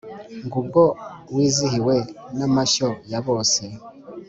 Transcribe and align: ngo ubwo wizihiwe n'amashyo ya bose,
ngo 0.45 0.55
ubwo 0.61 0.83
wizihiwe 1.33 1.95
n'amashyo 2.37 2.89
ya 3.11 3.19
bose, 3.27 3.63